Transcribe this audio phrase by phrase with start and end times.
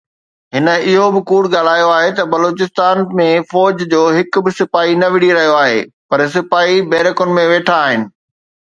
[0.55, 5.07] هن اهو به ڪوڙ ڳالهايو آهي ته بلوچستان ۾ فوج جو هڪ به سپاهي نه
[5.17, 5.79] وڙهي رهيو آهي،
[6.11, 8.13] پر سپاهي بيرڪن ۾ ويٺا آهن.